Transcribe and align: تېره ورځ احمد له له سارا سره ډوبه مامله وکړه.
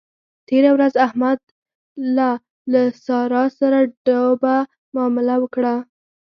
تېره 0.47 0.71
ورځ 0.75 0.93
احمد 1.05 1.39
له 2.15 2.29
له 2.71 2.81
سارا 3.05 3.43
سره 3.59 3.79
ډوبه 4.05 4.55
مامله 4.95 5.35
وکړه. 5.39 5.75